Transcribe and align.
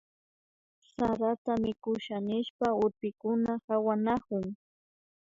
Sarata 0.95 1.53
mikusha 1.63 2.15
nishpa 2.27 2.67
urpikuna 2.85 3.53
pawanakun 3.67 4.43